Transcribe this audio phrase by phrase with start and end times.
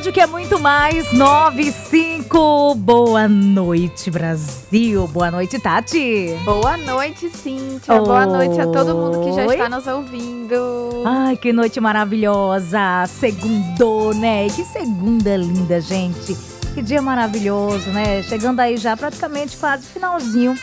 [0.00, 2.74] Rádio que é muito mais 95.
[2.74, 5.06] Boa noite, Brasil.
[5.06, 6.38] Boa noite, Tati.
[6.42, 7.92] Boa noite, Cíntia.
[7.92, 8.00] Oi.
[8.00, 11.02] Boa noite a todo mundo que já está nos ouvindo.
[11.04, 13.04] Ai, que noite maravilhosa.
[13.08, 14.48] Segundou, né?
[14.48, 16.34] Que segunda linda, gente.
[16.72, 18.22] Que dia maravilhoso, né?
[18.22, 20.54] Chegando aí já praticamente quase finalzinho,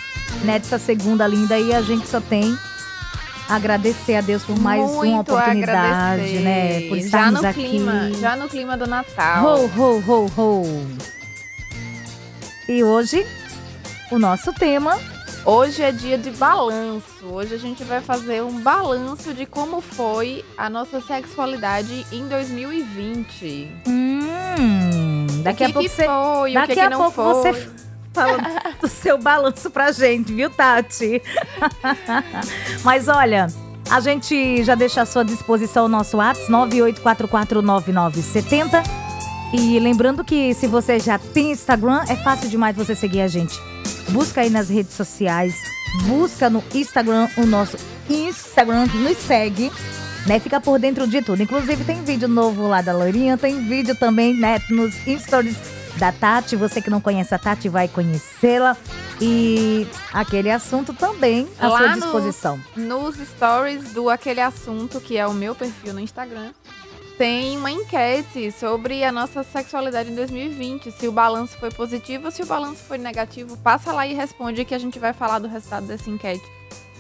[0.45, 0.57] né?
[0.57, 2.57] Dessa segunda linda aí, a gente só tem
[3.47, 6.39] agradecer a Deus por mais Muito uma oportunidade, agradecer.
[6.41, 6.81] né?
[6.89, 7.69] Por estarmos já no aqui.
[7.69, 9.45] Clima, já no clima do Natal.
[9.45, 10.87] Ho, ho, ho, ho.
[12.69, 13.25] E hoje,
[14.11, 14.97] o nosso tema.
[15.45, 17.25] Hoje é dia de balanço.
[17.25, 23.71] Hoje a gente vai fazer um balanço de como foi a nossa sexualidade em 2020.
[23.87, 27.41] Hum, daqui o a pouco que você, foi, daqui o que, a que não pouco
[27.43, 27.53] foi.
[27.53, 27.69] você
[28.17, 28.39] fala
[28.81, 31.21] do seu balanço pra gente, viu, Tati?
[32.83, 33.45] Mas olha,
[33.91, 38.83] a gente já deixa à sua disposição o nosso WhatsApp 98449970.
[39.53, 43.57] E lembrando que se você já tem Instagram, é fácil demais você seguir a gente.
[44.09, 45.55] Busca aí nas redes sociais,
[46.05, 47.77] busca no Instagram o nosso
[48.09, 49.71] Instagram, nos segue,
[50.25, 50.39] né?
[50.39, 51.43] Fica por dentro de tudo.
[51.43, 54.93] Inclusive tem vídeo novo lá da Loirinha, tem vídeo também, né, nos
[55.23, 56.55] stories da Tati.
[56.55, 58.77] Você que não conhece a Tati vai conhecê-la.
[59.19, 62.59] E aquele assunto também à Lá sua no- disposição.
[62.75, 66.51] Nos stories do Aquele Assunto, que é o meu perfil no Instagram,
[67.17, 70.91] tem uma enquete sobre a nossa sexualidade em 2020.
[70.91, 73.57] Se o balanço foi positivo ou se o balanço foi negativo.
[73.57, 76.43] Passa lá e responde que a gente vai falar do resultado dessa enquete.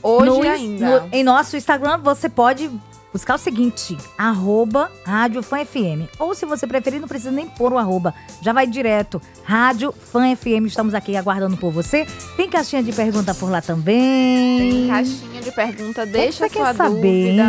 [0.01, 1.01] Hoje No ainda.
[1.01, 2.71] no- em nosso Instagram, você pode
[3.17, 6.05] buscar o seguinte, arroba Rádio Fã FM.
[6.19, 8.13] Ou se você preferir, não precisa nem pôr o arroba.
[8.43, 9.19] Já vai direto.
[9.43, 12.05] Rádio Fã FM, estamos aqui aguardando por você.
[12.35, 14.59] Tem caixinha de pergunta por lá também.
[14.59, 17.43] Tem caixinha de pergunta, O que deixa você quer sua saber, dúvida.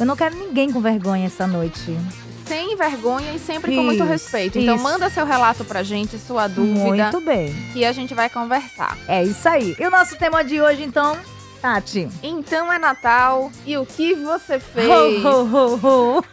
[0.00, 1.96] Eu não quero ninguém com vergonha essa noite.
[2.46, 4.58] Sem vergonha e sempre com muito Isso, respeito.
[4.58, 4.82] Então isso.
[4.82, 7.54] manda seu relato pra gente, sua dúvida, Muito bem.
[7.72, 8.98] que a gente vai conversar.
[9.06, 9.76] É isso aí.
[9.78, 11.16] E o nosso tema de hoje, então,
[11.60, 12.08] Tati?
[12.22, 14.88] Então é Natal e o que você fez?
[15.24, 15.74] Ho, ho,
[16.18, 16.24] ho.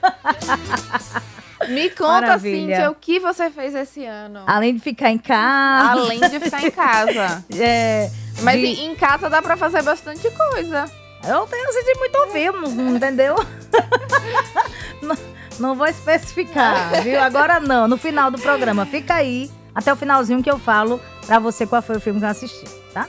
[1.70, 2.76] Me conta, Maravilha.
[2.76, 4.42] Cíntia, o que você fez esse ano?
[4.46, 6.02] Além de ficar em casa.
[6.02, 7.44] Além de ficar em casa.
[7.60, 8.10] É,
[8.44, 10.86] Mas de- em casa dá pra fazer bastante coisa.
[11.28, 13.36] Eu tenho assistido muito filme, entendeu?
[15.02, 15.18] não,
[15.60, 17.20] não vou especificar, viu?
[17.20, 18.86] Agora não, no final do programa.
[18.86, 22.26] Fica aí, até o finalzinho que eu falo pra você qual foi o filme que
[22.26, 23.08] eu assisti, tá?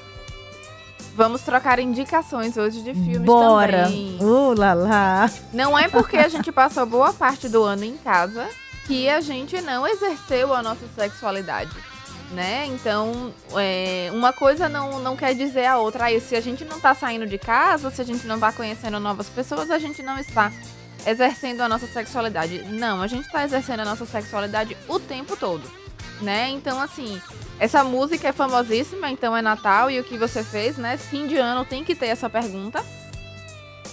[1.18, 3.86] Vamos trocar indicações hoje de filmes Bora!
[3.86, 4.16] também.
[4.20, 5.30] Uh, lá, lá.
[5.52, 8.48] Não é porque a gente passou boa parte do ano em casa
[8.86, 11.72] que a gente não exerceu a nossa sexualidade.
[12.30, 12.66] Né?
[12.66, 16.04] Então, é, uma coisa não, não quer dizer a outra.
[16.04, 19.00] Aí, se a gente não tá saindo de casa, se a gente não tá conhecendo
[19.00, 20.52] novas pessoas, a gente não está
[21.04, 22.62] exercendo a nossa sexualidade.
[22.62, 25.68] Não, a gente tá exercendo a nossa sexualidade o tempo todo.
[26.20, 26.48] Né?
[26.50, 27.20] Então, assim,
[27.60, 30.96] essa música é famosíssima, então é Natal e o que você fez, né?
[30.96, 32.84] Fim de ano tem que ter essa pergunta.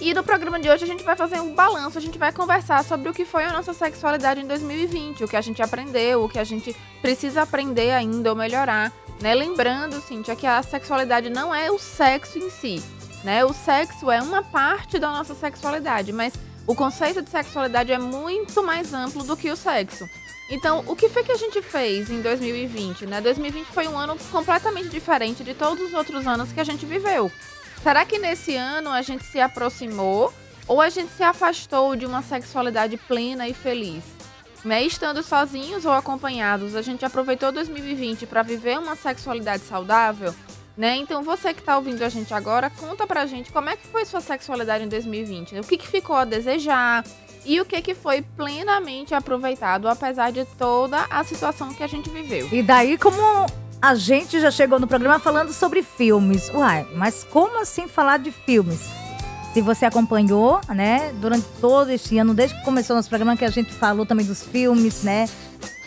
[0.02, 2.84] E no programa de hoje a gente vai fazer um balanço, a gente vai conversar
[2.84, 6.30] sobre o que foi a nossa sexualidade em 2020, o que a gente aprendeu, o
[6.30, 8.92] que a gente precisa aprender ainda ou melhorar,
[9.22, 9.34] né?
[9.34, 12.84] Lembrando, Cíntia, que a sexualidade não é o sexo em si,
[13.24, 13.46] né?
[13.46, 16.34] O sexo é uma parte da nossa sexualidade, mas
[16.68, 20.10] o conceito de sexualidade é muito mais amplo do que o sexo.
[20.50, 23.20] Então, o que foi que a gente fez em 2020, né?
[23.20, 27.32] 2020 foi um ano completamente diferente de todos os outros anos que a gente viveu.
[27.82, 30.32] Será que nesse ano a gente se aproximou
[30.68, 34.04] ou a gente se afastou de uma sexualidade plena e feliz?
[34.64, 34.84] Né?
[34.84, 40.34] Estando sozinhos ou acompanhados, a gente aproveitou 2020 para viver uma sexualidade saudável?
[40.78, 40.98] Né?
[40.98, 44.06] Então você que está ouvindo a gente agora, conta pra gente como é que foi
[44.06, 45.56] sua sexualidade em 2020.
[45.56, 45.62] né?
[45.62, 47.04] O que, que ficou a desejar
[47.46, 52.10] e o que, que foi plenamente aproveitado, apesar de toda a situação que a gente
[52.10, 52.48] viveu.
[52.52, 53.18] E daí, como
[53.82, 56.50] a gente já chegou no programa falando sobre filmes.
[56.54, 58.80] Uai, mas como assim falar de filmes?
[59.54, 63.50] Se você acompanhou, né, durante todo este ano, desde que começou nosso programa, que a
[63.50, 65.30] gente falou também dos filmes, né?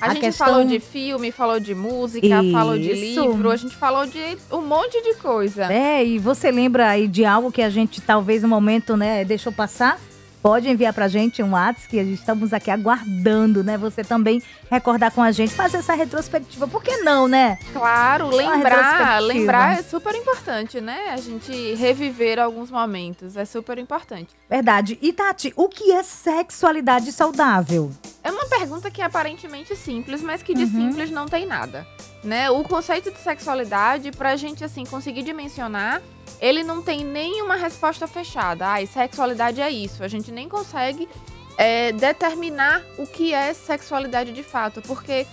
[0.01, 3.21] A, A gente questão- falou de filme, falou de música, falou de Isso.
[3.21, 5.71] livro, a gente falou de um monte de coisa.
[5.73, 9.53] É, e você lembra aí de algo que a gente talvez no momento, né, deixou
[9.53, 9.99] passar?
[10.43, 13.77] Pode enviar pra gente um WhatsApp que a gente estamos aqui aguardando, né?
[13.79, 16.67] Você também recordar com a gente, fazer essa retrospectiva.
[16.67, 17.59] Por que não, né?
[17.73, 21.11] Claro, lembrar, lembrar é super importante, né?
[21.11, 24.35] A gente reviver alguns momentos, é super importante.
[24.49, 24.99] Verdade.
[25.01, 27.91] E Tati, o que é sexualidade saudável?
[28.23, 30.71] É uma pergunta que é aparentemente simples, mas que de uhum.
[30.71, 31.87] simples não tem nada,
[32.23, 32.51] né?
[32.51, 36.03] O conceito de sexualidade, pra gente assim conseguir dimensionar,
[36.41, 38.75] ele não tem nenhuma resposta fechada.
[38.75, 40.03] Ah, sexualidade é isso.
[40.03, 41.09] A gente nem consegue
[41.57, 45.27] é, determinar o que é sexualidade de fato, porque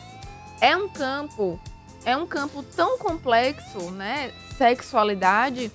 [0.60, 1.60] é um campo,
[2.04, 4.32] é um campo tão complexo, né?
[4.58, 5.72] Sexualidade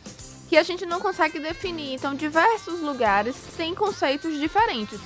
[0.49, 1.95] que a gente não consegue definir.
[1.95, 4.99] Então, diversos lugares têm conceitos diferentes.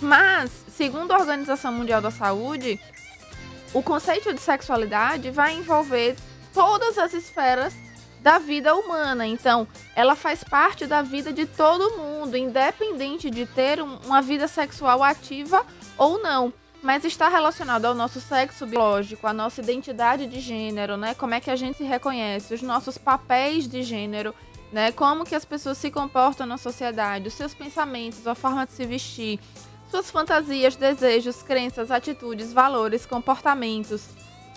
[0.00, 2.80] Mas, segundo a Organização Mundial da Saúde,
[3.74, 6.16] o conceito de sexualidade vai envolver
[6.54, 7.74] todas as esferas
[8.26, 9.24] da vida humana.
[9.24, 14.48] Então, ela faz parte da vida de todo mundo, independente de ter um, uma vida
[14.48, 15.64] sexual ativa
[15.96, 16.52] ou não.
[16.82, 21.14] Mas está relacionado ao nosso sexo biológico, à nossa identidade de gênero, né?
[21.14, 24.34] Como é que a gente se reconhece, os nossos papéis de gênero,
[24.72, 24.90] né?
[24.90, 28.84] Como que as pessoas se comportam na sociedade, os seus pensamentos, a forma de se
[28.84, 29.38] vestir,
[29.88, 34.08] suas fantasias, desejos, crenças, atitudes, valores, comportamentos,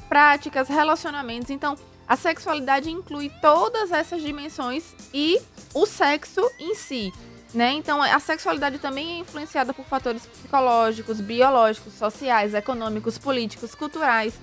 [0.09, 1.51] práticas, relacionamentos.
[1.51, 1.77] Então,
[2.09, 5.39] a sexualidade inclui todas essas dimensões e
[5.75, 7.13] o sexo em si.
[7.53, 7.73] Né?
[7.73, 14.33] Então, a sexualidade também é influenciada por fatores psicológicos, biológicos, sociais, econômicos, políticos, culturais,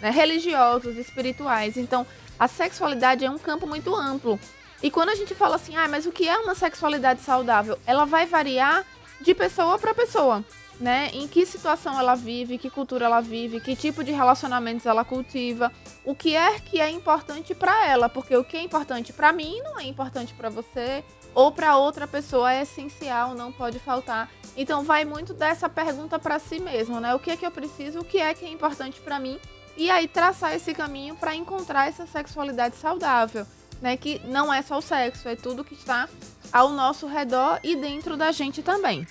[0.00, 0.10] né?
[0.10, 1.76] religiosos, espirituais.
[1.76, 2.04] Então,
[2.38, 4.38] a sexualidade é um campo muito amplo.
[4.82, 7.78] E quando a gente fala assim, ah, mas o que é uma sexualidade saudável?
[7.86, 8.84] Ela vai variar
[9.20, 10.44] de pessoa para pessoa
[10.80, 11.10] né?
[11.12, 15.72] Em que situação ela vive, que cultura ela vive, que tipo de relacionamentos ela cultiva,
[16.04, 19.60] o que é que é importante para ela, porque o que é importante para mim
[19.62, 21.04] não é importante para você
[21.34, 24.28] ou para outra pessoa é essencial, não pode faltar.
[24.56, 27.14] Então vai muito dessa pergunta para si mesmo, né?
[27.14, 29.38] O que é que eu preciso, o que é que é importante para mim
[29.76, 33.46] e aí traçar esse caminho para encontrar essa sexualidade saudável,
[33.80, 33.96] né?
[33.96, 36.08] Que não é só o sexo, é tudo que está
[36.52, 39.06] ao nosso redor e dentro da gente também.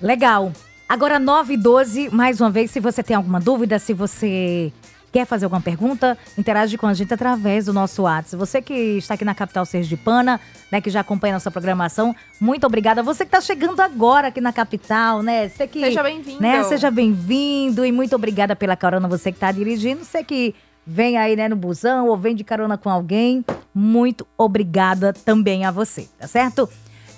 [0.00, 0.52] Legal.
[0.92, 4.70] Agora, 9 e 12, mais uma vez, se você tem alguma dúvida, se você
[5.10, 8.36] quer fazer alguma pergunta, interage com a gente através do nosso WhatsApp.
[8.36, 10.38] Você que está aqui na capital sergipana,
[10.70, 13.02] né, que já acompanha nossa programação, muito obrigada.
[13.02, 15.48] Você que está chegando agora aqui na capital, né?
[15.48, 16.42] Você que, Seja bem-vindo.
[16.42, 20.04] Né, seja bem-vindo e muito obrigada pela carona, você que está dirigindo.
[20.04, 20.54] Você que
[20.86, 23.42] vem aí, né, no busão ou vem de carona com alguém,
[23.74, 26.68] muito obrigada também a você, tá certo?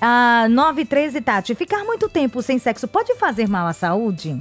[0.06, 1.54] Ah, 9 13, Tati.
[1.54, 4.38] Ficar muito tempo sem sexo pode fazer mal à saúde?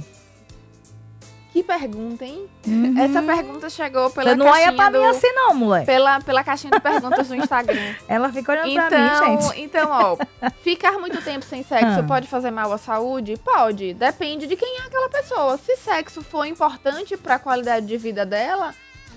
[1.54, 2.46] Que pergunta, hein?
[2.66, 2.98] Uhum.
[2.98, 4.98] Essa pergunta chegou pela Você não caixinha olha pra do...
[4.98, 5.86] mim assim não, moleque.
[5.86, 7.94] Pela, pela caixinha de perguntas do Instagram.
[8.06, 9.60] Ela fica olhando então, pra mim, gente.
[9.62, 12.02] Então, ó, ficar muito tempo sem sexo ah.
[12.02, 13.38] pode fazer mal à saúde?
[13.42, 13.94] Pode.
[13.94, 15.56] Depende de quem é aquela pessoa.
[15.56, 18.74] Se sexo for importante para a qualidade de vida dela,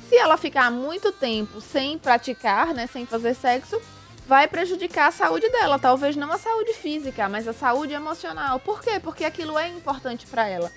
[0.07, 3.81] se ela ficar muito tempo sem praticar, né, sem fazer sexo,
[4.27, 5.79] vai prejudicar a saúde dela.
[5.79, 8.59] Talvez não a saúde física, mas a saúde emocional.
[8.59, 8.99] Por quê?
[8.99, 10.71] Porque aquilo é importante para ela.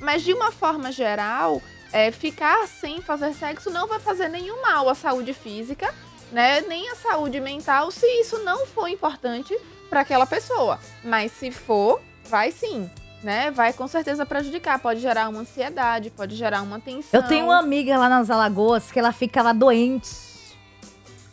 [0.00, 1.62] Mas de uma forma geral,
[1.92, 5.94] é, ficar sem fazer sexo não vai fazer nenhum mal à saúde física,
[6.32, 6.60] né?
[6.62, 9.56] Nem à saúde mental, se isso não for importante
[9.88, 10.78] para aquela pessoa.
[11.04, 12.90] Mas se for, vai sim.
[13.22, 13.50] Né?
[13.50, 17.18] Vai com certeza prejudicar, pode gerar uma ansiedade, pode gerar uma tensão.
[17.18, 20.35] Eu tenho uma amiga lá nas Alagoas que ela ficava doente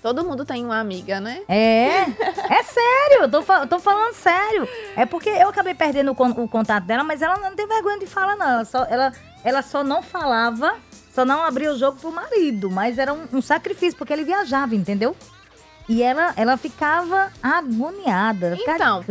[0.03, 1.43] Todo mundo tem uma amiga, né?
[1.47, 4.67] É, é sério, tô, tô falando sério.
[4.97, 8.05] É porque eu acabei perdendo o, o, contato dela, mas ela não tem vergonha de
[8.05, 8.49] falar, não.
[8.49, 9.13] Ela só, ela,
[9.45, 10.75] ela só não falava,
[11.09, 14.75] só não abria o jogo pro marido, mas era um, um sacrifício, porque ele viajava,
[14.75, 15.15] entendeu?
[15.87, 18.57] E ela, ela ficava agoniada.
[18.59, 19.05] Então,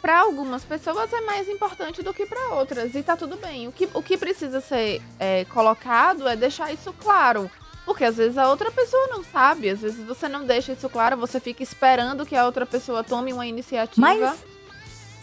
[0.00, 2.94] para algumas pessoas é mais importante do que para outras.
[2.94, 3.68] E tá tudo bem.
[3.68, 7.50] O que, o que precisa ser é, colocado é deixar isso claro.
[7.90, 11.16] Porque às vezes a outra pessoa não sabe, às vezes você não deixa isso claro,
[11.16, 14.00] você fica esperando que a outra pessoa tome uma iniciativa.
[14.00, 14.44] Mas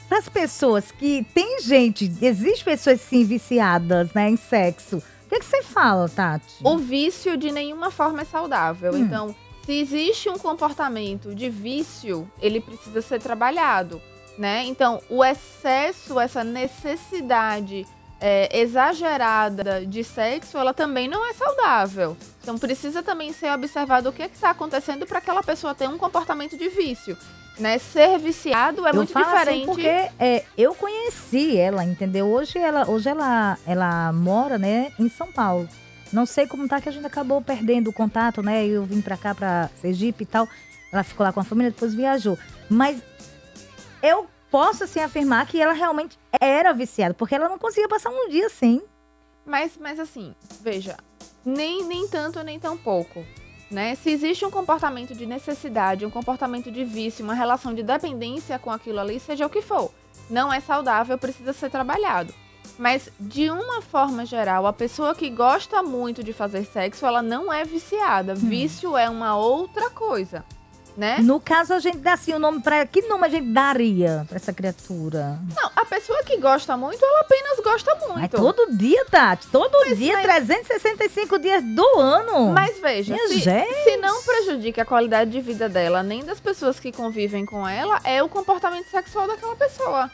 [0.09, 4.97] para as pessoas que tem gente, existe pessoas sim viciadas, né, em sexo.
[4.97, 6.55] O que, que você fala, Tati?
[6.61, 8.91] O vício de nenhuma forma é saudável.
[8.91, 8.97] Hum.
[8.97, 14.01] Então, se existe um comportamento de vício, ele precisa ser trabalhado,
[14.37, 14.65] né?
[14.65, 17.87] Então, o excesso, essa necessidade
[18.19, 22.17] é, exagerada de sexo, ela também não é saudável.
[22.47, 25.97] Então precisa também ser observado o que é está acontecendo para aquela pessoa ter um
[25.97, 27.17] comportamento de vício.
[27.59, 27.77] Né?
[27.77, 29.63] Ser viciado é eu muito assim diferente.
[29.63, 32.25] Assim porque é, eu conheci ela, entendeu?
[32.25, 35.67] Hoje ela, hoje ela, ela mora, né, em São Paulo.
[36.13, 38.65] Não sei como tá que a gente acabou perdendo o contato, né?
[38.65, 40.47] Eu vim para cá para Sergipe e tal.
[40.89, 42.39] Ela ficou lá com a família, depois viajou.
[42.69, 43.03] Mas
[44.01, 48.29] eu posso assim afirmar que ela realmente era viciada, porque ela não conseguia passar um
[48.29, 48.81] dia sem.
[49.45, 50.95] Mas, mas assim, veja,
[51.47, 53.25] nem, nem tanto nem tão pouco.
[53.71, 53.95] Né?
[53.95, 58.69] Se existe um comportamento de necessidade, um comportamento de vício, uma relação de dependência com
[58.69, 59.91] aquilo ali, seja o que for,
[60.29, 62.33] não é saudável, precisa ser trabalhado.
[62.77, 67.51] Mas de uma forma geral, a pessoa que gosta muito de fazer sexo, ela não
[67.51, 68.33] é viciada.
[68.33, 68.35] Hum.
[68.35, 70.45] Vício é uma outra coisa
[70.97, 71.19] né?
[71.21, 74.37] No caso, a gente dá assim o nome para Que nome a gente daria para
[74.37, 75.39] essa criatura?
[75.55, 78.19] Não, a pessoa que gosta muito, ela apenas gosta muito.
[78.19, 79.47] Mas todo dia, Tati.
[79.47, 80.23] Todo mas, dia, mas...
[80.23, 82.51] 365 dias do ano.
[82.51, 86.91] Mas veja, se, se, não prejudica a qualidade de vida dela, nem das pessoas que
[86.91, 90.09] convivem com ela, é o comportamento sexual daquela pessoa.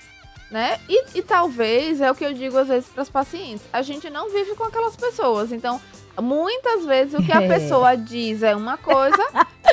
[0.51, 0.77] Né?
[0.89, 3.65] E, e talvez é o que eu digo às vezes para as pacientes.
[3.71, 5.51] A gente não vive com aquelas pessoas.
[5.51, 5.81] Então,
[6.21, 9.23] muitas vezes o que a pessoa diz é uma coisa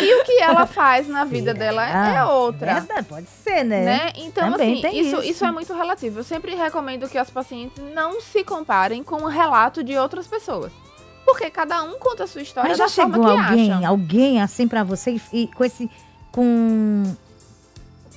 [0.00, 2.74] e o que ela faz na vida dela é outra.
[2.74, 3.84] Verdade, pode ser, né?
[3.84, 4.12] né?
[4.16, 5.30] Então, Também assim, isso, isso.
[5.30, 6.20] isso é muito relativo.
[6.20, 10.72] Eu sempre recomendo que as pacientes não se comparem com o relato de outras pessoas.
[11.24, 13.88] Porque cada um conta a sua história Mas já da chegou forma que alguém, acha.
[13.88, 15.90] alguém assim para você e, com esse
[16.32, 17.16] com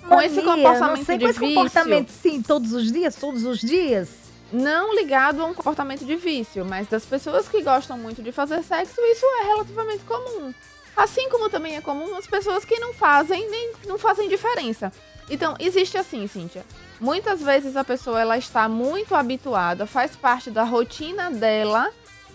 [0.07, 1.55] com esse comportamento sei, de com esse vício.
[1.55, 4.22] comportamento sim, todos os dias, todos os dias
[4.53, 8.63] não ligado a um comportamento de vício, mas das pessoas que gostam muito de fazer
[8.63, 10.53] sexo, isso é relativamente comum.
[10.95, 14.93] Assim como também é comum as pessoas que não fazem nem não fazem diferença.
[15.29, 16.63] Então, existe assim, Cíntia.
[16.99, 21.91] Muitas vezes a pessoa ela está muito habituada, faz parte da rotina dela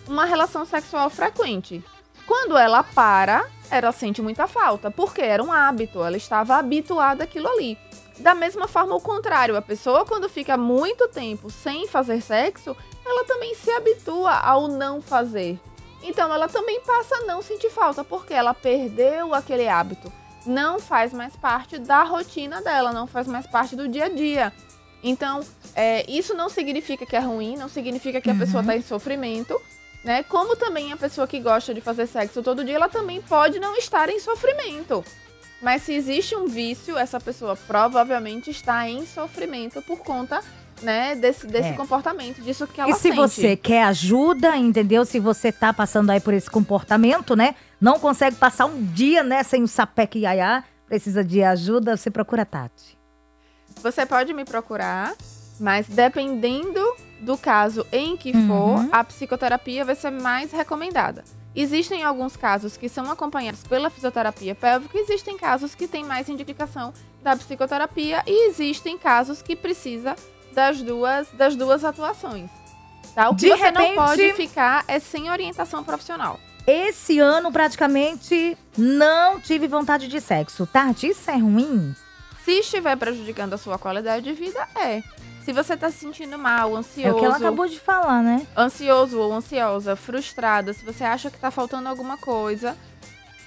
[0.06, 1.84] uma relação sexual frequente.
[2.26, 7.48] Quando ela para, ela sente muita falta, porque era um hábito, ela estava habituada àquilo
[7.48, 7.78] ali.
[8.20, 13.25] Da mesma forma, o contrário, a pessoa quando fica muito tempo sem fazer sexo, ela
[13.25, 15.58] também se habitua ao não fazer.
[16.02, 20.12] Então ela também passa a não sentir falta, porque ela perdeu aquele hábito.
[20.46, 24.52] Não faz mais parte da rotina dela, não faz mais parte do dia a dia.
[25.02, 25.44] Então,
[25.75, 28.38] é, isso não significa que é ruim, não significa que a uhum.
[28.38, 29.60] pessoa está em sofrimento,
[30.02, 30.22] né?
[30.25, 33.76] Como também a pessoa que gosta de fazer sexo todo dia, ela também pode não
[33.76, 35.04] estar em sofrimento.
[35.60, 40.40] Mas se existe um vício, essa pessoa provavelmente está em sofrimento por conta
[40.82, 41.72] né, desse, desse é.
[41.72, 43.16] comportamento, disso que ela E se sente.
[43.16, 45.04] você quer ajuda, entendeu?
[45.04, 47.56] Se você tá passando aí por esse comportamento, né?
[47.80, 52.42] Não consegue passar um dia, né, sem o sapeque iaiá, precisa de ajuda, você procura
[52.42, 52.96] a Tati.
[53.82, 55.14] Você pode me procurar,
[55.60, 56.80] mas dependendo
[57.20, 58.88] do caso em que for, uhum.
[58.92, 61.24] a psicoterapia vai ser mais recomendada.
[61.60, 66.94] Existem alguns casos que são acompanhados pela fisioterapia pélvica, existem casos que têm mais indicação
[67.20, 70.14] da psicoterapia e existem casos que precisa
[70.52, 72.48] das duas, das duas atuações.
[73.12, 73.28] Tá?
[73.28, 76.38] O que De você repente, não pode ficar é sem orientação profissional.
[76.64, 80.64] Esse ano, praticamente, não tive vontade de sexo.
[80.64, 81.92] Tati, isso é ruim?
[82.44, 85.02] Se estiver prejudicando a sua qualidade de vida, é.
[85.49, 87.09] Se você tá se sentindo mal, ansioso.
[87.09, 88.47] É o que ela acabou de falar, né?
[88.55, 92.76] Ansioso ou ansiosa, frustrada, se você acha que tá faltando alguma coisa,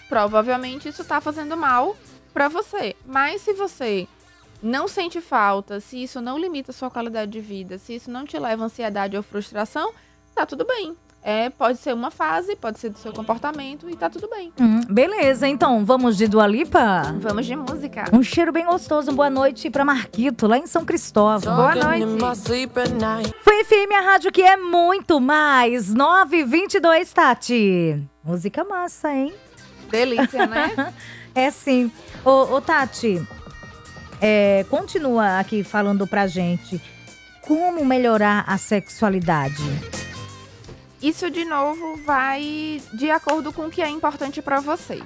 [0.09, 1.95] provavelmente isso tá fazendo mal
[2.33, 2.95] para você.
[3.05, 4.07] Mas se você
[4.63, 8.25] não sente falta, se isso não limita a sua qualidade de vida, se isso não
[8.25, 9.93] te leva a ansiedade ou frustração,
[10.33, 10.97] tá tudo bem.
[11.23, 14.51] É, pode ser uma fase, pode ser do seu comportamento e tá tudo bem.
[14.59, 17.15] Hum, beleza, então vamos de Dua Lipa?
[17.19, 18.05] Vamos de música.
[18.11, 21.55] Um cheiro bem gostoso, boa noite pra Marquito, lá em São Cristóvão.
[21.55, 22.05] Boa noite.
[23.43, 25.93] Foi FM, a rádio que é muito mais.
[25.93, 28.03] 922, Tati.
[28.23, 29.31] Música massa, hein?
[29.91, 30.91] Delícia, né?
[31.35, 31.91] é sim.
[32.25, 33.21] Ô, ô Tati,
[34.19, 36.81] é, continua aqui falando pra gente
[37.41, 39.63] como melhorar a sexualidade.
[41.01, 45.01] Isso de novo vai de acordo com o que é importante para você.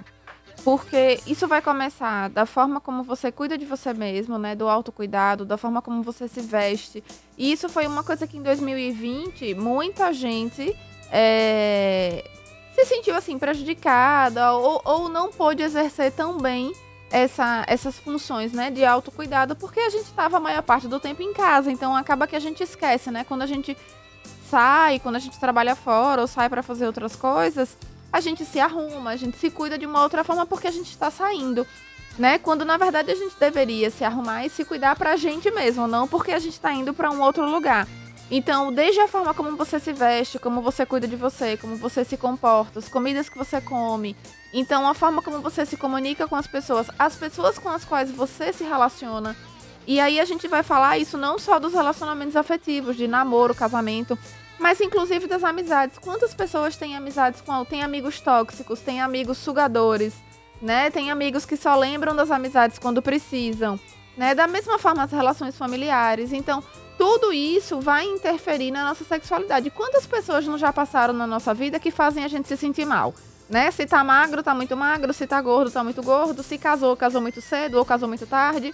[0.63, 4.55] Porque isso vai começar da forma como você cuida de você mesmo, né?
[4.55, 7.03] Do autocuidado, da forma como você se veste.
[7.37, 10.75] E isso foi uma coisa que em 2020 muita gente
[11.11, 12.27] é,
[12.73, 16.73] se sentiu assim prejudicada ou, ou não pôde exercer tão bem
[17.11, 21.21] essa, essas funções né, de autocuidado, porque a gente estava a maior parte do tempo
[21.21, 21.71] em casa.
[21.71, 23.23] Então acaba que a gente esquece, né?
[23.23, 23.77] Quando a gente
[24.49, 27.75] sai, quando a gente trabalha fora ou sai para fazer outras coisas,
[28.11, 30.89] a gente se arruma, a gente se cuida de uma outra forma porque a gente
[30.89, 31.65] está saindo.
[32.17, 32.37] Né?
[32.37, 36.07] Quando na verdade a gente deveria se arrumar e se cuidar pra gente mesmo, não
[36.07, 37.85] porque a gente está indo para um outro lugar.
[38.31, 42.03] Então, desde a forma como você se veste, como você cuida de você, como você
[42.03, 44.15] se comporta, as comidas que você come,
[44.51, 48.09] então a forma como você se comunica com as pessoas, as pessoas com as quais
[48.09, 49.35] você se relaciona,
[49.87, 54.17] e aí a gente vai falar isso não só dos relacionamentos afetivos, de namoro, casamento,
[54.59, 55.97] mas inclusive das amizades.
[55.97, 57.63] Quantas pessoas têm amizades com.
[57.65, 60.13] Tem amigos tóxicos, tem amigos sugadores,
[60.61, 60.89] né?
[60.89, 63.79] Tem amigos que só lembram das amizades quando precisam.
[64.17, 64.33] né?
[64.33, 66.31] Da mesma forma as relações familiares.
[66.31, 66.63] Então,
[66.97, 69.69] tudo isso vai interferir na nossa sexualidade.
[69.69, 73.13] Quantas pessoas não já passaram na nossa vida que fazem a gente se sentir mal?
[73.49, 73.69] Né?
[73.69, 77.21] Se tá magro, tá muito magro, se tá gordo, tá muito gordo, se casou, casou
[77.21, 78.73] muito cedo ou casou muito tarde.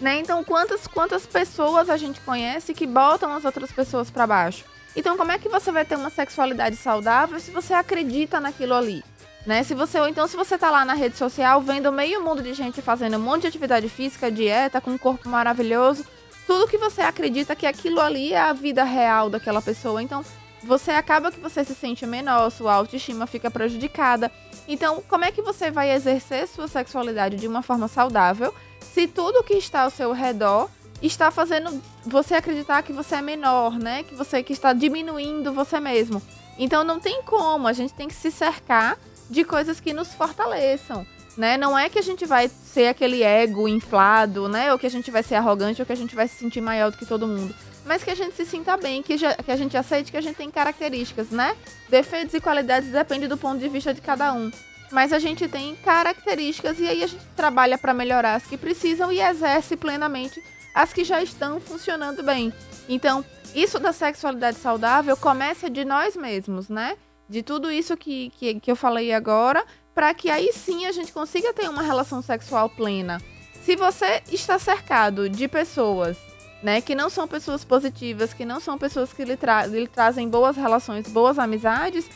[0.00, 0.18] Né?
[0.18, 4.64] Então, quantas quantas pessoas a gente conhece que botam as outras pessoas para baixo?
[4.96, 9.02] Então, como é que você vai ter uma sexualidade saudável se você acredita naquilo ali?
[9.46, 9.62] Né?
[9.62, 12.54] Se você, ou então, se você tá lá na rede social vendo meio mundo de
[12.54, 16.04] gente fazendo um monte de atividade física, dieta, com um corpo maravilhoso,
[16.46, 20.02] tudo que você acredita que aquilo ali é a vida real daquela pessoa.
[20.02, 20.24] Então,
[20.62, 24.32] você acaba que você se sente menor, sua autoestima fica prejudicada.
[24.66, 28.54] Então, como é que você vai exercer sua sexualidade de uma forma saudável
[28.94, 30.70] se tudo que está ao seu redor
[31.02, 34.04] está fazendo você acreditar que você é menor, né?
[34.04, 36.22] Que você que está diminuindo você mesmo.
[36.56, 38.96] Então não tem como, a gente tem que se cercar
[39.28, 41.04] de coisas que nos fortaleçam,
[41.36, 41.56] né?
[41.56, 44.72] Não é que a gente vai ser aquele ego inflado, né?
[44.72, 46.92] Ou que a gente vai ser arrogante, ou que a gente vai se sentir maior
[46.92, 47.52] do que todo mundo.
[47.84, 50.20] Mas que a gente se sinta bem, que, já, que a gente aceite que a
[50.20, 51.56] gente tem características, né?
[51.88, 54.52] Defeitos e qualidades dependem do ponto de vista de cada um.
[54.94, 59.12] Mas a gente tem características e aí a gente trabalha para melhorar as que precisam
[59.12, 60.42] e exerce plenamente
[60.74, 62.52] as que já estão funcionando bem.
[62.88, 63.24] Então,
[63.54, 66.96] isso da sexualidade saudável começa de nós mesmos, né?
[67.28, 71.12] de tudo isso que, que, que eu falei agora, para que aí sim a gente
[71.12, 73.20] consiga ter uma relação sexual plena.
[73.62, 76.18] Se você está cercado de pessoas
[76.62, 80.28] né, que não são pessoas positivas, que não são pessoas que lhe, tra lhe trazem
[80.28, 82.08] boas relações, boas amizades,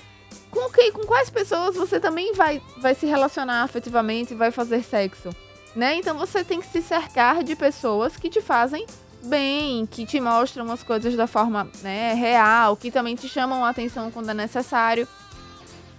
[0.51, 5.31] com, que, com quais pessoas você também vai, vai se relacionar afetivamente, vai fazer sexo?
[5.77, 5.97] Né?
[5.97, 8.87] Então você tem que se cercar de pessoas que te fazem
[9.23, 13.71] bem, que te mostram as coisas da forma né, real, que também te chamam a
[13.71, 15.07] atenção quando é necessário,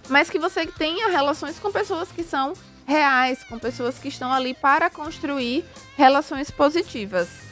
[0.08, 2.54] mas que você tenha relações com pessoas que são
[2.86, 5.64] reais, com pessoas que estão ali para construir
[5.96, 7.49] relações positivas.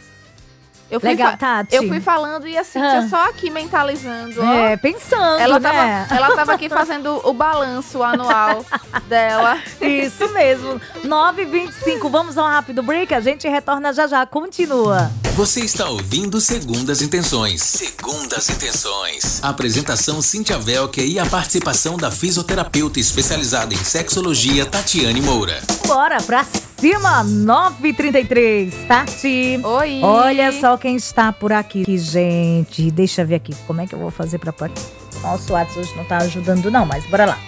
[0.90, 1.74] Eu fui, Legal, Tati.
[1.74, 3.06] eu fui falando e assim, ah.
[3.08, 4.42] só aqui mentalizando.
[4.42, 6.06] É, pensando, ela né?
[6.06, 8.64] Tava, ela tava aqui fazendo o balanço anual
[9.06, 9.58] dela.
[9.80, 10.80] Isso mesmo.
[11.04, 15.10] 9h25, vamos a um rápido break, a gente retorna já já, continua.
[15.38, 17.62] Você está ouvindo Segundas Intenções.
[17.62, 19.40] Segundas Intenções.
[19.40, 25.62] Apresentação Cíntia Velker e a participação da fisioterapeuta especializada em sexologia Tatiane Moura.
[25.86, 28.88] Bora pra cima, 9h33.
[28.88, 29.60] Tati.
[29.62, 30.00] Oi.
[30.02, 32.90] Olha só quem está por aqui, gente.
[32.90, 35.22] Deixa eu ver aqui como é que eu vou fazer pra participar.
[35.22, 37.38] Nosso WhatsApp hoje não tá ajudando não, mas bora lá.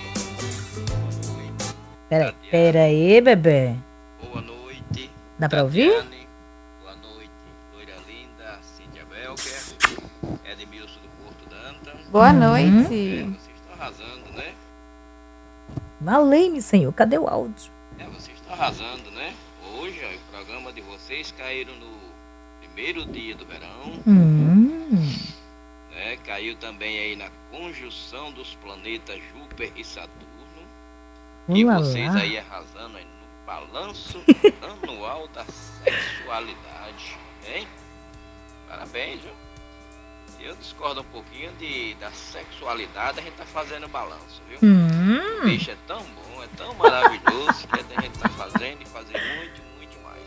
[2.09, 3.75] Pera, pera aí, bebê.
[4.23, 5.11] Boa noite.
[5.37, 5.93] Dá pra ouvir?
[5.93, 6.21] Tatiane.
[6.81, 7.31] Boa noite,
[7.73, 9.63] loira linda, Cíntia Belker,
[10.51, 11.97] Edmilson do Porto Danta.
[12.11, 12.43] Boa Uhum.
[12.43, 13.23] É, noite.
[13.25, 14.55] vocês estão arrasando, né?
[16.01, 16.93] Valei-me, senhor.
[16.93, 17.71] Cadê o áudio?
[17.99, 19.35] É, vocês estão arrasando, né?
[19.79, 21.91] Hoje, ó, o programa de vocês caíram no
[22.61, 24.87] primeiro dia do verão, Hum.
[25.93, 26.17] né?
[26.25, 30.21] Caiu também aí na conjunção dos planetas Júpiter e Saturno.
[31.49, 34.23] E vocês aí arrasando aí no balanço
[34.83, 37.67] anual da sexualidade, hein?
[38.69, 39.33] Parabéns, viu?
[40.43, 44.59] Eu discordo um pouquinho de, da sexualidade, a gente tá fazendo balanço, viu?
[44.63, 45.41] Hum.
[45.43, 49.21] O bicho é tão bom, é tão maravilhoso que a gente tá fazendo e fazer
[49.37, 50.23] muito, muito mais.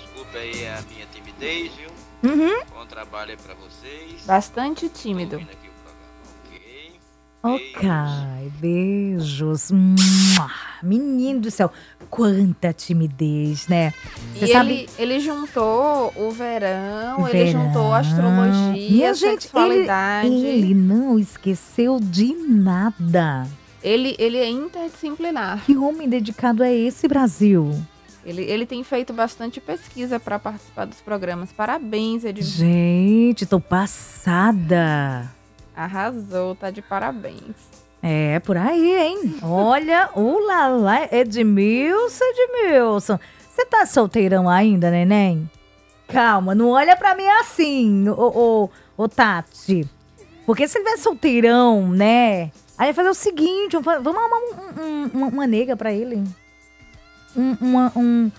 [0.00, 1.90] Desculpa aí a minha timidez, viu?
[2.24, 2.64] Uhum.
[2.70, 4.24] Bom trabalho aí pra vocês.
[4.26, 5.36] Bastante Tô tímido.
[5.36, 5.71] programa,
[7.42, 7.88] ok?
[8.60, 9.70] Beijos.
[10.82, 11.70] Menino do céu,
[12.10, 13.92] quanta timidez, né?
[14.34, 14.72] Você E sabe.
[14.72, 17.66] ele, ele juntou o verão, ele Verão.
[17.66, 20.28] juntou a astrologia, a gente, sexualidade.
[20.28, 23.46] Ele, ele não esqueceu de nada.
[23.82, 25.62] Ele, ele é interdisciplinar.
[25.64, 27.74] Que homem dedicado é esse, Brasil?
[28.24, 31.50] Ele, ele tem feito bastante pesquisa para participar dos programas.
[31.52, 32.58] Parabéns, Edmilson.
[32.58, 35.28] Gente, tô passada.
[35.74, 37.56] Arrasou, tá de parabéns.
[38.02, 39.36] É, por aí, hein?
[39.42, 43.18] Olha, ulala, Edmilson, Edmilson.
[43.48, 45.48] Você tá solteirão ainda, neném?
[46.08, 48.14] Calma, não olha pra mim assim, ô,
[48.96, 49.88] ô, ô Tati.
[50.44, 52.50] Porque se ele tiver solteirão, né?
[52.76, 56.22] Aí vai fazer o seguinte, vamos arrumar um- um- uma, uma nega pra ele.
[57.36, 58.30] Um- uma, um,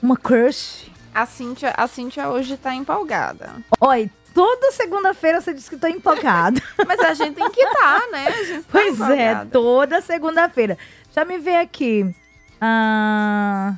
[0.00, 0.90] uma crush.
[1.14, 3.50] A Cíntia, a Cíntia hoje tá empolgada.
[3.80, 6.60] Olha, toda segunda-feira você diz que tô empolgada.
[6.86, 8.26] Mas a gente tem que estar, né?
[8.28, 9.50] A gente tá Pois é, empolgada.
[9.50, 10.78] toda segunda-feira.
[11.14, 12.14] Já me vê aqui.
[12.60, 13.74] Ah,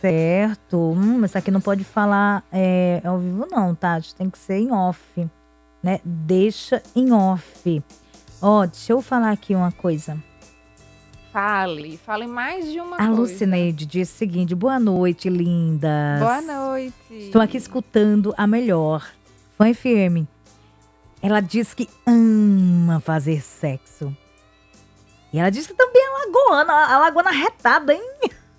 [0.00, 0.76] certo.
[0.92, 4.14] Hum, essa aqui não pode falar é, ao vivo, não, Tati.
[4.14, 5.00] Tem que ser em off.
[5.82, 6.00] Né?
[6.04, 7.82] Deixa em off.
[8.42, 10.16] Ó, deixa eu falar aqui uma coisa.
[11.32, 13.12] Fale, fale mais de uma A coisa.
[13.20, 16.18] Lucineide disse o seguinte: boa noite, lindas.
[16.18, 16.94] Boa noite.
[17.10, 19.06] Estou aqui escutando a melhor.
[19.60, 20.26] Fã firme.
[21.22, 24.16] Ela diz que ama fazer sexo.
[25.30, 28.02] E ela diz que também é lagoana, a lagoana retada, hein?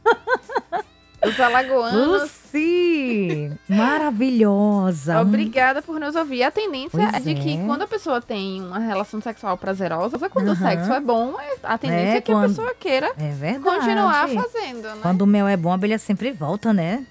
[1.25, 2.21] Os alagoanos.
[2.21, 3.51] Lucy!
[3.67, 5.21] Maravilhosa.
[5.21, 6.43] Obrigada por nos ouvir.
[6.43, 7.65] A tendência Pois é de que é.
[7.65, 10.67] quando a pessoa tem uma relação sexual prazerosa, quando o Aham.
[10.69, 14.27] sexo é bom, é- a tendência É, é, que a quando- pessoa queira É continuar
[14.29, 14.99] fazendo, né?
[15.01, 17.03] Quando o mel é bom, a abelha sempre volta, né?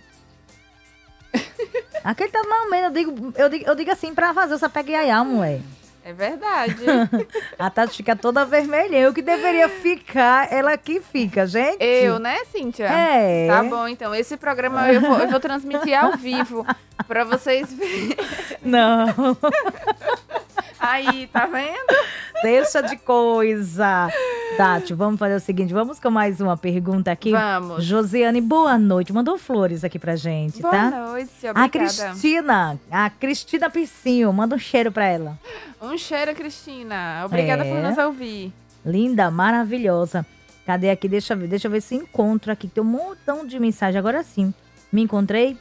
[2.02, 2.86] Aquele tá mal mesmo.
[2.86, 5.60] Eu digo, eu, digo, eu digo assim pra fazer essa pega iaiá, mulher.
[6.02, 6.76] É verdade.
[7.58, 8.96] A Tati fica toda vermelha.
[8.96, 11.82] Eu que deveria ficar, ela que fica, gente.
[11.84, 12.86] Eu, né, Cíntia?
[12.86, 13.46] É.
[13.46, 14.14] Tá bom, então.
[14.14, 16.66] Esse programa eu vou, eu vou transmitir ao vivo
[17.06, 18.16] pra vocês verem.
[18.62, 19.06] Não,
[20.80, 21.94] Aí, tá vendo?
[22.42, 24.08] Deixa de coisa.
[24.56, 27.30] Tati, vamos fazer o seguinte, vamos com mais uma pergunta aqui.
[27.30, 27.84] Vamos.
[27.84, 29.12] Josiane, boa noite.
[29.12, 30.90] Mandou flores aqui pra gente, Boa tá?
[30.90, 31.68] noite, A obrigada.
[31.70, 35.38] Cristina, a Cristina Piscinho, manda um cheiro pra ela.
[35.80, 37.22] Um cheiro, Cristina.
[37.24, 37.72] Obrigada É.
[37.72, 38.52] por nos ouvir.
[38.84, 40.26] Linda, maravilhosa.
[40.66, 41.08] Cadê aqui?
[41.08, 42.68] Deixa eu ver, deixa eu ver se encontro aqui.
[42.68, 43.98] Tem um montão de mensagem.
[43.98, 44.52] Agora sim.
[44.92, 45.56] Me encontrei,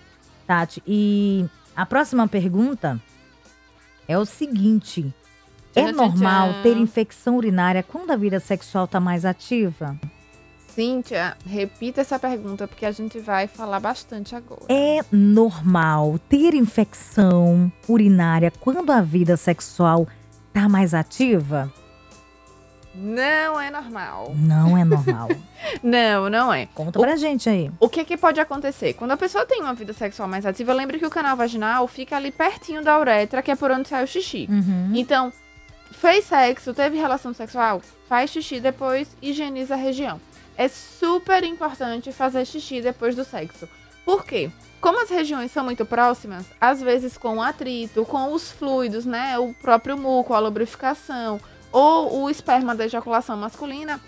[0.45, 0.81] Tati.
[0.85, 2.99] E a próxima pergunta
[4.07, 5.13] é o seguinte:
[5.75, 6.61] é normal tchan.
[6.63, 9.95] ter infecção urinária quando a vida sexual tá mais ativa?
[10.67, 14.61] Cíntia, repita essa pergunta, porque a gente vai falar bastante agora.
[14.69, 20.07] É normal ter infecção urinária quando a vida sexual
[20.53, 21.71] tá mais ativa?
[22.95, 24.33] Não é normal.
[24.35, 25.29] Não é normal.
[25.83, 26.65] Não, não é.
[26.73, 27.69] Conta O- pra gente aí.
[27.79, 28.93] O que, que pode acontecer?
[28.93, 32.15] Quando a pessoa tem uma vida sexual mais ativa, lembre que o canal vaginal fica
[32.15, 34.47] ali pertinho da uretra, que é por onde sai o xixi.
[34.49, 34.91] Uhum.
[34.95, 35.31] Então,
[35.91, 40.19] fez sexo, teve relação sexual, faz xixi depois, higieniza a região.
[40.57, 43.67] É super importante fazer xixi depois do sexo.
[44.03, 44.51] Por quê?
[44.81, 49.37] Como as regiões são muito próximas, às vezes com atrito, com os fluidos, né?
[49.37, 51.39] O próprio muco, a lubrificação,
[51.71, 53.99] ou o esperma da ejaculação masculina,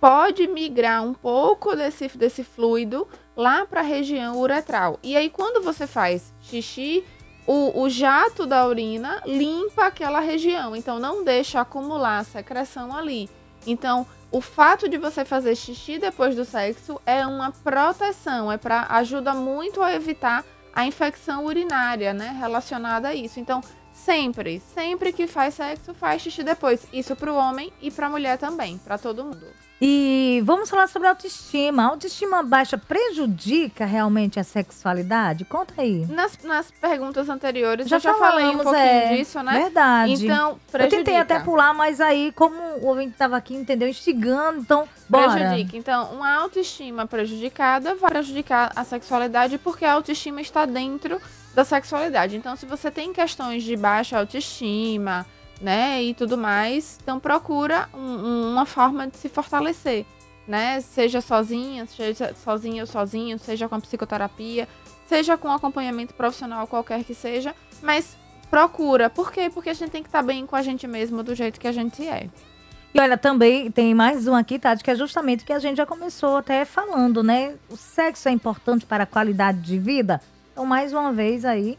[0.00, 4.98] pode migrar um pouco desse, desse fluido lá para a região uretral.
[5.02, 7.04] E aí, quando você faz xixi,
[7.48, 13.26] o, o jato da urina limpa aquela região, então não deixa acumular secreção ali.
[13.66, 18.86] Então, o fato de você fazer xixi depois do sexo é uma proteção, é para
[18.90, 23.40] ajuda muito a evitar a infecção urinária, né, relacionada a isso.
[23.40, 23.62] Então,
[24.08, 26.86] sempre, sempre que faz sexo, faz xixi depois.
[26.90, 29.44] Isso para o homem e para a mulher também, para todo mundo.
[29.80, 31.82] E vamos falar sobre autoestima.
[31.82, 35.44] A autoestima baixa prejudica realmente a sexualidade?
[35.44, 36.06] Conta aí.
[36.06, 39.16] Nas, nas perguntas anteriores Já eu já falei um falamos, pouquinho é.
[39.16, 39.52] disso, né?
[39.60, 40.24] Verdade.
[40.24, 40.96] Então, eu prejudica.
[40.96, 43.88] tentei até pular, mas aí, como o ouvinte estava aqui, entendeu?
[43.88, 45.32] Instigando, então, bora.
[45.32, 45.76] Prejudica.
[45.76, 51.20] Então, uma autoestima prejudicada vai prejudicar a sexualidade porque a autoestima está dentro
[51.58, 52.36] da sexualidade.
[52.36, 55.26] Então, se você tem questões de baixa autoestima,
[55.60, 60.06] né, e tudo mais, então procura um- um- uma forma de se fortalecer,
[60.46, 60.80] né?
[60.80, 64.68] Seja sozinha, seja sozinha ou sozinho, seja com psicoterapia,
[65.08, 68.16] seja com acompanhamento profissional qualquer que seja, mas
[68.48, 69.10] procura.
[69.10, 69.50] Por quê?
[69.52, 71.72] Porque a gente tem que estar bem com a gente mesmo do jeito que a
[71.72, 72.28] gente é.
[72.94, 75.76] E olha, também tem mais um aqui, Tati, que é justamente o que a gente
[75.76, 77.56] já começou até falando, né?
[77.68, 80.20] O sexo é importante para a qualidade de vida.
[80.58, 81.78] Então, mais uma vez aí,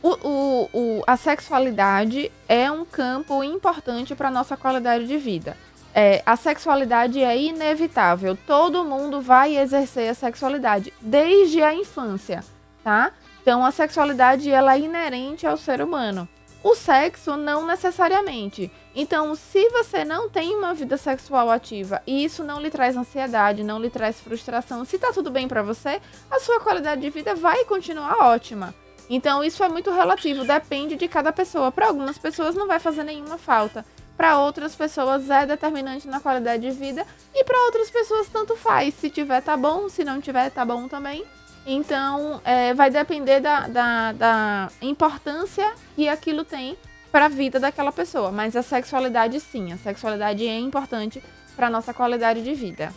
[0.00, 5.56] O, o, o- a sexualidade é um campo importante para nossa qualidade de vida.
[5.92, 8.38] É, a sexualidade é inevitável.
[8.46, 12.44] Todo mundo vai exercer a sexualidade desde a infância,
[12.84, 13.10] tá?
[13.42, 16.28] Então a sexualidade ela é inerente ao ser humano.
[16.62, 18.70] O sexo não necessariamente.
[18.94, 23.64] Então, se você não tem uma vida sexual ativa e isso não lhe traz ansiedade,
[23.64, 27.34] não lhe traz frustração, se tá tudo bem para você, a sua qualidade de vida
[27.34, 28.74] vai continuar ótima.
[29.08, 31.72] Então, isso é muito relativo, depende de cada pessoa.
[31.72, 33.84] Para algumas pessoas não vai fazer nenhuma falta.
[34.16, 38.92] Para outras pessoas é determinante na qualidade de vida e para outras pessoas tanto faz.
[38.94, 41.24] Se tiver tá bom, se não tiver tá bom também.
[41.66, 46.76] Então, é, vai depender da, da, da importância que aquilo tem
[47.12, 48.30] para a vida daquela pessoa.
[48.30, 51.22] Mas a sexualidade, sim, a sexualidade é importante
[51.54, 52.92] para nossa qualidade de vida.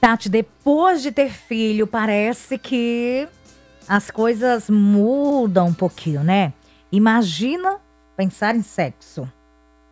[0.00, 3.28] Tati, depois de ter filho, parece que
[3.88, 6.52] as coisas mudam um pouquinho, né?
[6.92, 7.78] Imagina
[8.16, 9.30] pensar em sexo.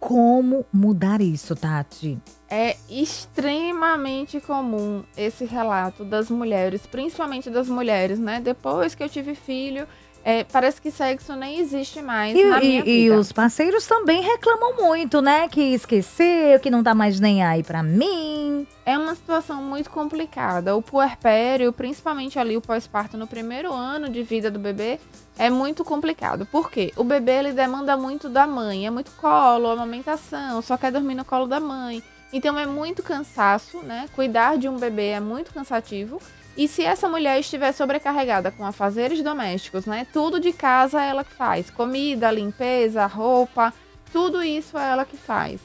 [0.00, 2.18] Como mudar isso, Tati?
[2.48, 8.40] É extremamente comum esse relato das mulheres, principalmente das mulheres, né?
[8.40, 9.86] Depois que eu tive filho,
[10.24, 14.76] é, parece que sexo nem existe mais E, na e- e os parceiros também reclamam
[14.76, 15.48] muito, né?
[15.48, 18.66] Que esqueceu, que não tá mais nem aí pra mim.
[18.84, 20.74] É uma situação muito complicada.
[20.76, 24.98] O puerpério, principalmente ali o pós-parto no primeiro ano de vida do bebê,
[25.38, 26.44] é muito complicado.
[26.46, 26.92] Por quê?
[26.96, 31.24] O bebê ele demanda muito da mãe, é muito colo, amamentação, só quer dormir no
[31.24, 32.02] colo da mãe.
[32.32, 34.06] Então é muito cansaço, né?
[34.14, 36.20] Cuidar de um bebê é muito cansativo.
[36.58, 40.04] E se essa mulher estiver sobrecarregada com afazeres domésticos, né?
[40.12, 41.70] Tudo de casa ela que faz.
[41.70, 43.72] Comida, limpeza, roupa,
[44.12, 45.60] tudo isso é ela que faz.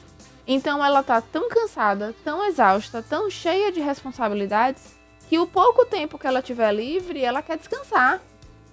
[0.46, 4.96] Então ela tá tão cansada, tão exausta, tão cheia de responsabilidades,
[5.28, 8.20] que o pouco tempo que ela tiver livre, ela quer descansar.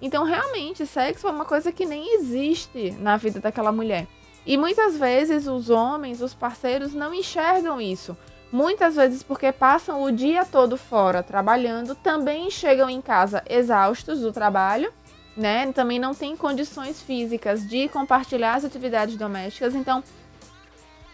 [0.00, 4.06] Então realmente, sexo é uma coisa que nem existe na vida daquela mulher.
[4.46, 8.16] E muitas vezes os homens, os parceiros não enxergam isso.
[8.52, 14.30] Muitas vezes porque passam o dia todo fora trabalhando, também chegam em casa exaustos do
[14.30, 14.92] trabalho,
[15.34, 15.72] né?
[15.72, 20.04] Também não têm condições físicas de compartilhar as atividades domésticas, então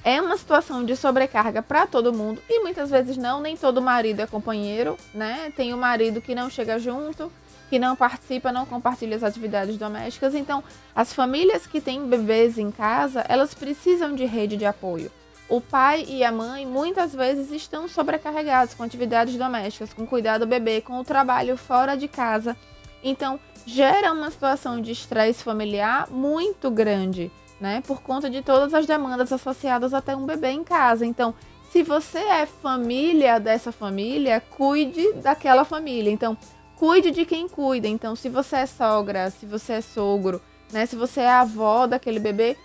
[0.02, 4.20] é uma situação de sobrecarga para todo mundo e muitas vezes não, nem todo marido
[4.20, 5.52] é companheiro, né?
[5.54, 7.30] Tem o marido que não chega junto,
[7.70, 10.34] que não participa, não compartilha as atividades domésticas.
[10.34, 15.12] Então, as famílias que têm bebês em casa, elas precisam de rede de apoio.
[15.48, 20.46] O pai e a mãe muitas vezes estão sobrecarregados com atividades domésticas, com cuidado do
[20.46, 22.54] bebê, com o trabalho fora de casa.
[23.02, 27.82] Então, gera uma situação de estresse familiar muito grande, né?
[27.86, 31.06] Por conta de todas as demandas associadas a ter um bebê em casa.
[31.06, 31.34] Então,
[31.70, 36.10] se você é família dessa família, cuide daquela família.
[36.10, 36.36] Então,
[36.76, 37.88] cuide de quem cuida.
[37.88, 40.84] Então, se você é sogra, se você é sogro, né?
[40.84, 42.56] Se você é avó daquele bebê,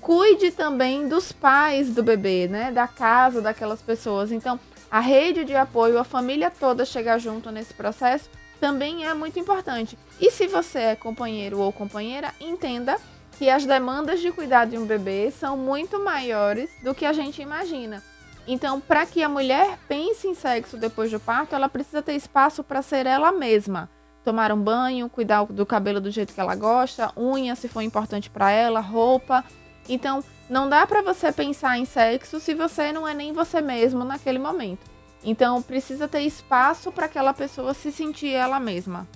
[0.00, 2.72] cuide também dos pais do bebê, né?
[2.72, 4.32] Da casa daquelas pessoas.
[4.32, 4.58] Então,
[4.90, 8.28] a rede de apoio, a família toda chegar junto nesse processo
[8.60, 9.98] também é muito importante.
[10.20, 12.96] E se você é companheiro ou companheira, entenda
[13.38, 17.40] que as demandas de cuidar de um bebê são muito maiores do que a gente
[17.40, 18.02] imagina.
[18.46, 22.62] Então, para que a mulher pense em sexo depois do parto, ela precisa ter espaço
[22.62, 23.88] para ser ela mesma.
[24.24, 28.28] Tomar um banho, cuidar do cabelo do jeito que ela gosta, unha se for importante
[28.28, 29.44] para ela, roupa.
[29.88, 34.04] Então, não dá para você pensar em sexo se você não é nem você mesmo
[34.04, 34.90] naquele momento.
[35.22, 39.06] Então, precisa ter espaço para aquela pessoa se sentir ela mesma.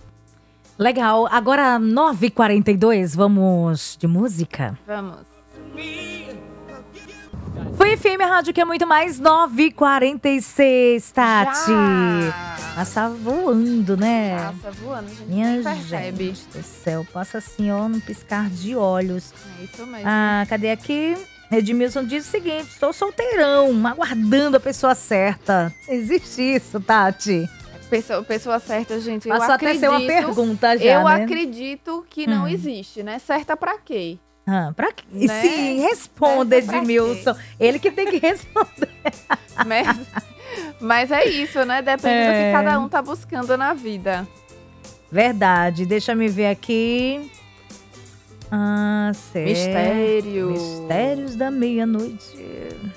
[0.79, 1.27] Legal.
[1.31, 4.79] Agora, 9h42, vamos de música?
[4.87, 5.25] Vamos.
[7.85, 11.71] Foi FM Rádio que é muito mais 9h46, Tati.
[11.71, 12.57] Já.
[12.75, 14.39] Passa voando, né?
[14.39, 16.25] Passa voando, a gente Minha percebe.
[16.29, 19.35] gente do céu, passa assim, ó, num piscar de olhos.
[19.61, 20.07] É isso mesmo.
[20.09, 21.15] Ah, cadê aqui?
[21.53, 25.71] Edmilson diz o seguinte: estou solteirão, aguardando a pessoa certa.
[25.87, 27.47] Existe isso, Tati?
[27.91, 29.29] Pessoa, pessoa certa, gente.
[29.29, 31.23] eu Passou até acredito, ser uma pergunta já, Eu né?
[31.23, 32.49] acredito que não Hum.
[32.49, 33.19] existe, né?
[33.19, 34.19] Certa pra quê?
[34.47, 35.05] Ah, pra quê?
[35.11, 35.41] Né?
[35.43, 37.35] Sim, responda, Edmilson.
[37.59, 38.89] Ele que tem que responder.
[39.67, 39.87] Mas,
[40.81, 41.81] mas é isso, né?
[41.81, 42.47] Depende do É.
[42.47, 44.27] que cada um tá buscando na vida.
[45.13, 47.31] Verdade, deixa me ver aqui.
[48.51, 49.49] Ah, certo.
[49.49, 50.51] Mistério.
[50.51, 52.37] Mistérios da meia-noite.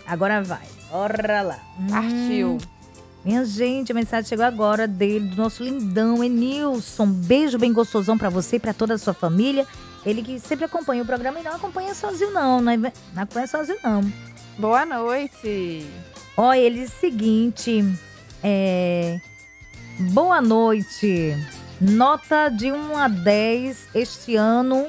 [0.06, 0.66] Agora vai.
[0.92, 1.60] Bora lá.
[1.80, 2.58] Hum, Partiu.
[3.24, 7.06] Minha gente, a mensagem chegou agora dele, do nosso lindão Enilson.
[7.08, 9.66] Beijo bem gostosão pra você e pra toda a sua família.
[10.08, 12.62] Ele que sempre acompanha o programa e não acompanha sozinho, não.
[12.62, 12.92] Não, é- não
[13.24, 14.02] acompanha sozinho, não.
[14.58, 15.86] Boa noite.
[16.38, 17.84] Olha, ele diz o seguinte:
[18.42, 19.20] é,
[20.12, 21.36] Boa noite.
[21.82, 24.88] Nota de 1 a 10 este ano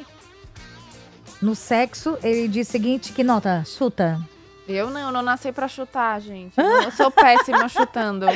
[1.42, 2.16] no sexo.
[2.22, 3.64] Ele diz o seguinte: que nota?
[3.66, 4.20] Chuta.
[4.68, 6.54] Eu não, não nasci pra chutar, gente.
[6.60, 8.26] Eu sou péssima chutando.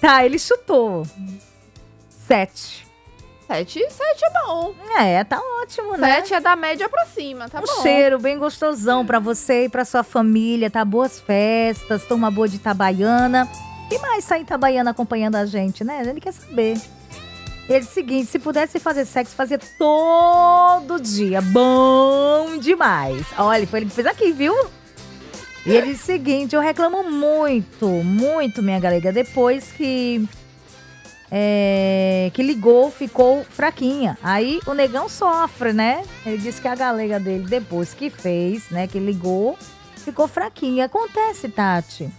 [0.00, 1.06] Tá, ele chutou.
[2.26, 2.86] 7.
[3.48, 4.74] Sete, sete é bom.
[4.98, 6.16] É, tá ótimo, né?
[6.16, 7.82] Sete é da média pra cima, tá um bom.
[7.82, 10.84] cheiro bem gostosão pra você e pra sua família, tá?
[10.84, 13.48] Boas festas, turma boa de Itabaiana.
[13.90, 16.02] E mais sair Itabaiana acompanhando a gente, né?
[16.06, 16.78] Ele quer saber.
[17.70, 21.40] Ele seguinte, se pudesse fazer sexo, fazia todo dia.
[21.40, 23.26] Bom demais.
[23.38, 24.54] Olha, foi ele que fez aqui, viu?
[25.64, 30.26] E ele disse o seguinte, eu reclamo muito, muito, minha galega, depois que...
[31.30, 34.18] é, que ligou, ficou fraquinha.
[34.22, 36.04] Aí o negão sofre, né?
[36.24, 39.58] Ele disse que a galega dele, depois que fez, né, que ligou,
[39.96, 40.86] ficou fraquinha.
[40.86, 42.10] Acontece, Tati.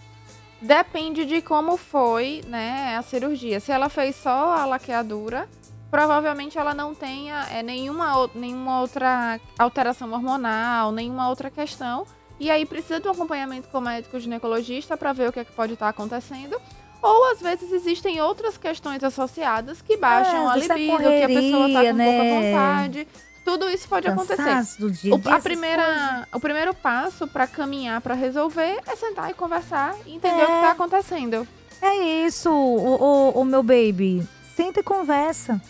[0.62, 3.60] Depende de como foi, né, a cirurgia.
[3.60, 5.48] Se ela fez só a laqueadura,
[5.90, 12.06] provavelmente ela não tenha é, nenhuma, nenhuma outra alteração hormonal, nenhuma outra questão.
[12.40, 15.46] E aí precisa de um acompanhamento com o médico ginecologista para ver o que, é
[15.46, 16.60] que pode estar acontecendo.
[17.02, 21.28] Ou às vezes existem outras questões associadas que baixam É, a é libido, que a
[21.28, 22.18] pessoa tá correria, com né?
[22.18, 23.08] pouca vontade.
[23.46, 24.36] tudo isso pode acontecer.
[24.38, 25.44] Cansaço dia, O, a coisas.
[25.44, 30.44] primeira, o primeiro passo pra caminhar, pra resolver, é sentar e conversar e entender É.
[30.44, 31.48] o que tá acontecendo.
[31.82, 32.96] É isso, o,
[33.36, 34.28] o, o meu baby.
[34.56, 35.54] Senta e conversa.
[35.54, 35.62] né?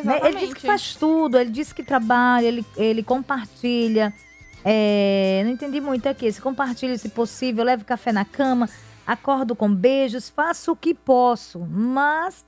[0.00, 0.26] Exatamente.
[0.36, 4.12] Ele diz que faz tudo, ele diz que trabalha, ele, ele compartilha.
[4.64, 6.30] É, não entendi muito aqui.
[6.30, 8.68] Se compartilha, se possível, leve café na cama,
[9.06, 11.58] acordo com beijos, faço o que posso.
[11.60, 12.44] Mas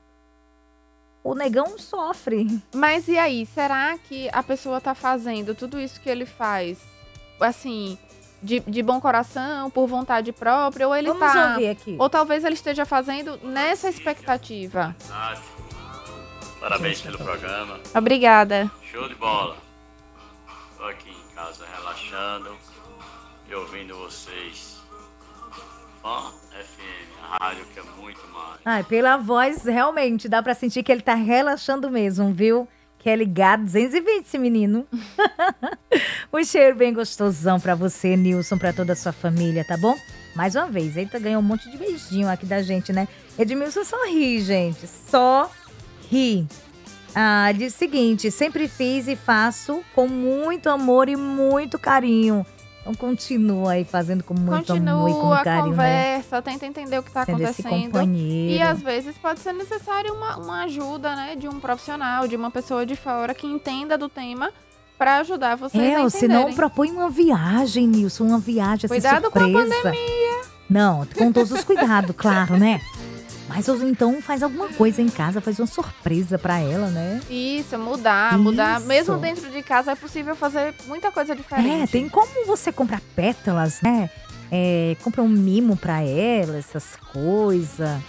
[1.23, 2.61] o negão sofre.
[2.73, 6.79] Mas e aí, será que a pessoa tá fazendo tudo isso que ele faz,
[7.39, 7.97] assim,
[8.43, 11.53] de, de bom coração, por vontade própria, ou ele Vamos tá.
[11.53, 11.95] ouvir aqui.
[11.97, 14.95] Ou talvez ele esteja fazendo nessa expectativa.
[15.09, 15.41] Nath,
[16.59, 17.79] parabéns pelo programa.
[17.95, 18.69] Obrigada.
[18.83, 19.57] Show de bola.
[20.77, 22.55] Tô aqui em casa relaxando
[23.49, 24.79] e ouvindo vocês.
[26.03, 28.59] Fã FM, a rádio que é muito mais.
[28.63, 32.67] Ai, pela voz, realmente, dá pra sentir que ele tá relaxando mesmo, viu?
[32.97, 34.87] Que é ligado 220 esse menino.
[36.31, 39.95] um cheiro bem gostosão pra você, Nilson, pra toda a sua família, tá bom?
[40.35, 43.07] Mais uma vez, eita, ganhou um monte de beijinho aqui da gente, né?
[43.37, 45.51] Edmilson só ri, gente, só
[46.09, 46.47] ri.
[47.13, 52.45] Ah, diz o seguinte, sempre fiz e faço com muito amor e muito carinho.
[52.85, 56.11] Então continua aí fazendo com muito amor e com Continua a carinho, né?
[56.13, 57.99] conversa, tenta entender o que tá esse acontecendo.
[58.13, 62.51] E às vezes pode ser necessário uma, uma ajuda, né, de um profissional, de uma
[62.51, 64.51] pessoa de fora que entenda do tema
[64.99, 66.55] pra ajudar vocês É, a ou se não, entenderem.
[66.55, 69.91] propõe uma viagem, Nilson, uma viagem assim, Cuidado com a surpresa.
[70.69, 72.79] Não, com todos os cuidados, claro, né?
[73.47, 77.21] Mas então faz alguma coisa em casa, faz uma surpresa pra ela, né?
[77.29, 78.79] Isso, mudar, mudar.
[78.79, 78.87] Isso.
[78.87, 81.83] Mesmo dentro de casa é possível fazer muita coisa diferente.
[81.83, 84.09] É, tem como você comprar pétalas, né?
[84.51, 88.01] É, compra um mimo pra ela, essas coisas.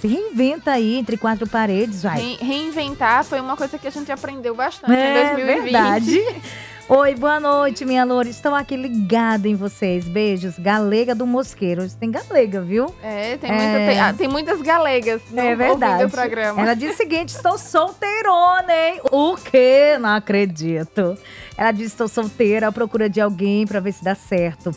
[0.00, 2.18] Se reinventa aí entre quatro paredes, vai.
[2.20, 5.62] Re- reinventar foi uma coisa que a gente aprendeu bastante em É 2020.
[5.72, 6.20] verdade.
[6.92, 8.28] Oi, boa noite, minha loura.
[8.28, 10.08] Estou aqui ligada em vocês.
[10.08, 10.58] Beijos.
[10.58, 11.82] Galega do Mosqueiro.
[11.82, 12.92] Hoje tem galega, viu?
[13.00, 13.54] É, tem, É.
[13.54, 16.10] muita- tem- ah, tem muitas galegas no, É verdade.
[16.10, 16.60] programa.
[16.60, 19.00] Ela disse o seguinte: estou solteirona, hein?
[19.12, 19.96] O quê?
[20.00, 21.16] Não acredito.
[21.56, 24.72] Ela disse: estou solteira à procura de alguém pra ver se dá certo.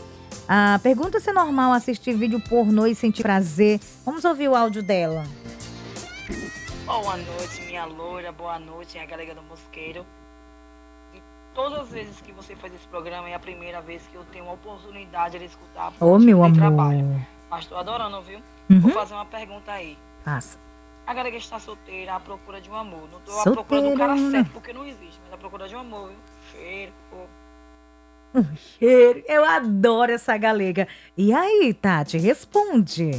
[0.47, 3.79] Ah, pergunta se é normal assistir vídeo pornô e sentir prazer.
[4.05, 5.23] Vamos ouvir o áudio dela.
[6.85, 8.31] Boa noite, minha loira.
[8.31, 10.05] Boa noite, a galega do Mosqueiro.
[11.53, 14.47] Todas as vezes que você faz esse programa é a primeira vez que eu tenho
[14.49, 15.93] a oportunidade de escutar.
[15.99, 16.55] Ô, eu meu tenho amor.
[16.57, 17.27] trabalho.
[17.49, 18.39] Mas tô adorando, viu?
[18.69, 18.89] Vou Uhum.
[18.89, 19.97] fazer uma pergunta aí.
[20.25, 20.57] Passa.
[21.05, 23.07] A galega está solteira à procura de um amor.
[23.11, 24.31] Não tô à procura do cara Solteirona.
[24.31, 26.17] certo, porque não existe, mas à procura de um amor, viu?
[26.51, 28.43] Cheiro, pô.
[28.79, 29.21] Cheiro.
[29.27, 30.87] Eu adoro essa galega.
[31.15, 33.11] E aí, Tati, responde.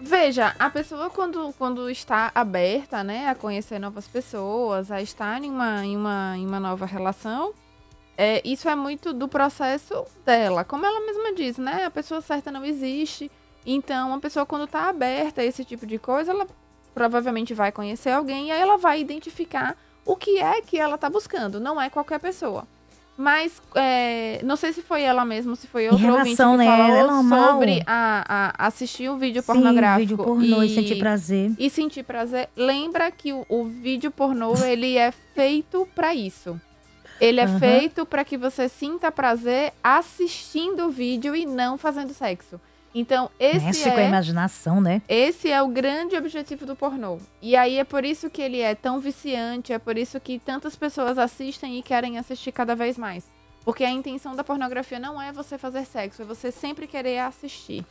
[0.00, 5.50] Veja, a pessoa quando, quando está aberta, né, a conhecer novas pessoas, a estar em
[5.50, 7.52] uma, em uma, em uma nova relação,
[8.16, 10.64] é, isso é muito do processo dela.
[10.64, 13.30] Como ela mesma diz, né, a pessoa certa não existe.
[13.66, 16.46] Então, a pessoa quando está aberta a esse tipo de coisa, ela
[16.94, 21.10] provavelmente vai conhecer alguém e aí ela vai identificar o que é que ela está
[21.10, 21.60] buscando.
[21.60, 22.66] Não é qualquer pessoa.
[23.20, 26.64] Mas, é, não sei se foi ela mesma, se foi outro ouvinte que relação, né,
[26.64, 31.50] falou é sobre a, a assistir um vídeo Sim, pornográfico vídeo pornô e sentir prazer.
[31.58, 32.48] e sentir prazer.
[32.56, 36.60] Lembra que o, o vídeo pornô ele é feito pra isso.
[37.20, 37.58] Ele é Aham.
[37.58, 42.60] feito pra que você sinta prazer assistindo o vídeo e não fazendo sexo.
[42.94, 45.02] Então esse Mexe com a é imaginação, né?
[45.08, 47.18] esse é o grande objetivo do pornô.
[47.40, 50.74] E aí é por isso que ele é tão viciante, é por isso que tantas
[50.74, 53.24] pessoas assistem e querem assistir cada vez mais.
[53.64, 57.84] Porque a intenção da pornografia não é você fazer sexo, é você sempre querer assistir.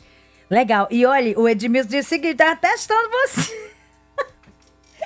[0.49, 0.87] Legal.
[0.89, 3.71] E olha, o Edmilson disse o seguinte: tava testando você.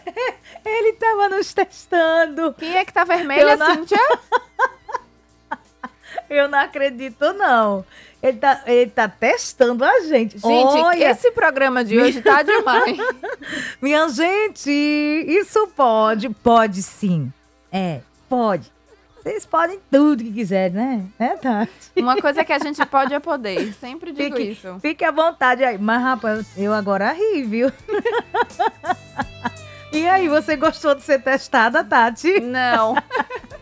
[0.64, 2.54] Ele tava nos testando.
[2.54, 3.98] Quem é que tá vermelha, não- Cíntia?
[6.32, 7.84] Eu não acredito, não.
[8.24, 10.38] Ele tá, ele tá testando a gente.
[10.38, 12.98] Gente, Olha, esse programa de hoje tá demais.
[13.82, 17.32] minha gente, isso pode, pode sim.
[17.70, 18.72] É, pode.
[19.22, 21.06] Vocês podem tudo que quiserem, né?
[21.20, 21.72] É, Tati?
[21.98, 23.74] Uma coisa que a gente pode é poder.
[23.74, 24.80] Sempre digo Fique, isso.
[24.80, 25.78] fique à vontade aí.
[25.78, 27.72] Mas, rapaz, eu agora ri, viu?
[29.92, 32.40] e aí, você gostou de ser testada, Tati?
[32.40, 32.96] Não.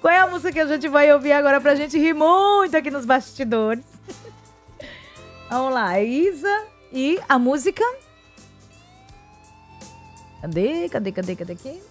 [0.00, 2.90] Qual é a música que a gente vai ouvir agora pra gente rir muito aqui
[2.90, 3.84] nos bastidores?
[5.50, 7.84] Vamos lá, Isa e a música.
[10.40, 10.88] Cadê?
[10.88, 11.12] Cadê?
[11.12, 11.36] Cadê?
[11.36, 11.82] Cadê aqui?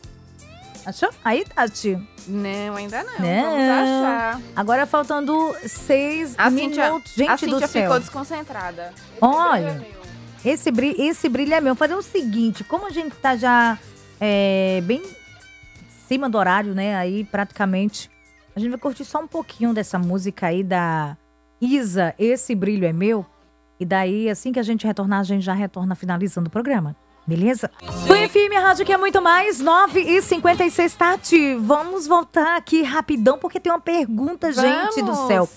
[0.85, 1.09] Achou?
[1.23, 1.97] Aí, Tati.
[2.27, 3.19] Não, ainda não.
[3.19, 3.49] Não.
[3.51, 4.41] Vamos achar.
[4.55, 7.13] Agora faltando seis A Cíntia, minutos.
[7.13, 7.83] Gente a do céu.
[7.83, 8.93] ficou desconcentrada.
[8.95, 9.73] Esse Olha.
[9.73, 9.99] vídeo
[10.45, 10.49] é.
[10.49, 11.75] Esse, brilho, esse brilho é meu.
[11.75, 13.77] Fazer o seguinte, como a gente tá já
[14.19, 15.01] é, bem
[16.09, 16.95] cima do horário, né?
[16.95, 18.09] Aí praticamente
[18.55, 21.15] a gente vai curtir só um pouquinho dessa música aí da
[21.61, 23.23] Isa, Esse Brilho é Meu.
[23.79, 26.95] E daí, assim que a gente retornar, a gente já retorna finalizando o programa.
[27.27, 27.69] Beleza?
[27.83, 33.37] O FM Rádio que é muito mais, 9 e 56 Tati, vamos voltar aqui rapidão,
[33.37, 35.27] porque tem uma pergunta, gente do Vamos.
[35.27, 35.49] céu.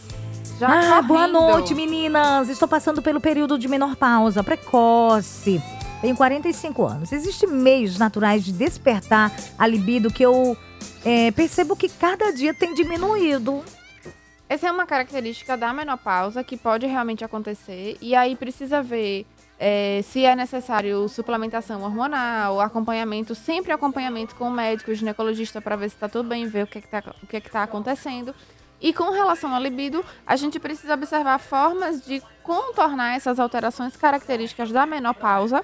[0.61, 1.33] Já ah, boa correndo.
[1.33, 2.51] noite, meninas.
[2.51, 5.63] Estou passando pelo período de menopausa precoce.
[6.03, 7.13] Tenho 45 anos.
[7.13, 10.57] Existem meios naturais de despertar a libido que eu
[11.05, 13.65] é, percebo que cada dia tem diminuído.
[14.49, 17.97] Essa é uma característica da menopausa que pode realmente acontecer.
[18.01, 19.25] E aí precisa ver
[19.61, 25.77] é, se é necessário suplementação hormonal, acompanhamento, sempre acompanhamento com o médico, o ginecologista, para
[25.77, 28.35] ver se está tudo bem, ver o que está o que que tá acontecendo.
[28.81, 34.73] E com relação ao libido, a gente precisa observar formas de contornar essas alterações características
[34.73, 35.63] da menopausa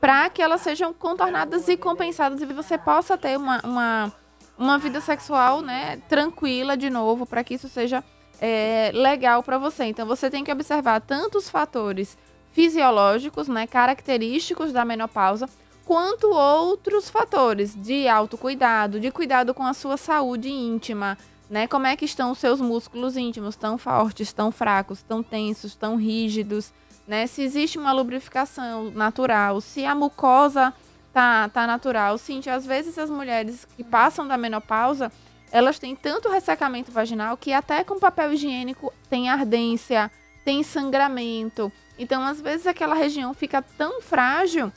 [0.00, 4.12] para que elas sejam contornadas e compensadas e você possa ter uma, uma,
[4.58, 8.02] uma vida sexual né, tranquila de novo, para que isso seja
[8.40, 9.84] é, legal para você.
[9.84, 12.16] Então você tem que observar tanto os fatores
[12.52, 15.48] fisiológicos, né, característicos da menopausa,
[15.84, 21.66] quanto outros fatores de autocuidado, de cuidado com a sua saúde íntima, né?
[21.66, 25.96] Como é que estão os seus músculos íntimos, tão fortes, tão fracos, tão tensos, tão
[25.96, 26.72] rígidos,
[27.10, 27.26] né?
[27.26, 30.72] Se existe uma lubrificação natural, se a mucosa
[31.12, 32.16] tá, tá natural.
[32.16, 35.10] Cintia, às vezes as mulheres que passam da menopausa,
[35.50, 40.08] elas têm tanto ressecamento vaginal que até com papel higiênico tem ardência,
[40.44, 41.72] tem sangramento.
[41.98, 44.72] Então, às vezes aquela região fica tão frágil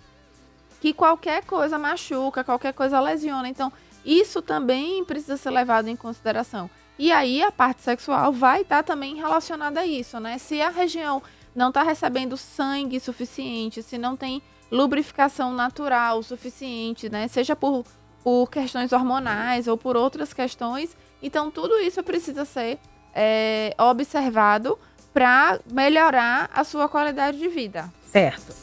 [0.82, 3.48] que qualquer coisa machuca, qualquer coisa lesiona.
[3.48, 3.72] Então,
[4.04, 6.68] isso também precisa ser levado em consideração.
[6.98, 10.40] E aí a parte sexual vai estar também relacionada a isso, né?
[10.40, 11.22] Se a região
[11.56, 14.42] não está recebendo sangue suficiente, se não tem
[14.72, 17.28] lubrificação natural suficiente, né?
[17.28, 17.86] Seja por,
[18.24, 22.80] por questões hormonais ou por outras questões, então tudo isso precisa ser
[23.14, 24.78] é, observado
[25.14, 27.92] para melhorar a sua qualidade de vida.
[28.12, 28.56] Certo.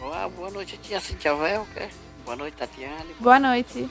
[0.00, 1.88] Olá, boa noite, tia Cintia Velker.
[2.24, 3.14] Boa noite, Tatiane.
[3.18, 3.88] Boa noite.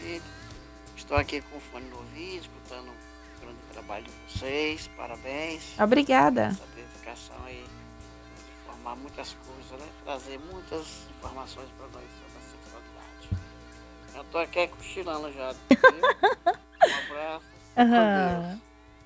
[0.96, 4.90] Estou aqui com o fone no ouvido, escutando o grande trabalho de vocês.
[4.96, 5.80] Parabéns.
[5.80, 6.58] Obrigada.
[7.02, 7.64] Dedicação aí,
[8.64, 9.92] informar muitas coisas, né?
[10.06, 10.86] Trazer muitas
[11.18, 14.16] informações para nós sobre a sexualidade.
[14.16, 15.52] Eu tô aqui cochilando já.
[15.52, 16.56] viu?
[17.78, 18.48] Um abraço.
[18.48, 18.60] Deus.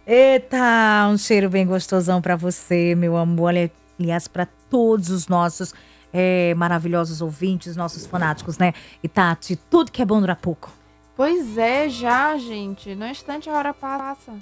[0.07, 3.47] Eita, um cheiro bem gostosão pra você, meu amor.
[3.47, 5.73] Olha, Aliás, pra todos os nossos
[6.13, 8.73] é, maravilhosos ouvintes, nossos fanáticos, né?
[9.01, 10.71] E Tati, tudo que é bom dura pouco.
[11.15, 12.93] Pois é, já, gente.
[12.93, 14.33] No instante a hora passa.